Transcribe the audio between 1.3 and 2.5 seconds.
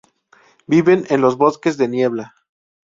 bosques de niebla.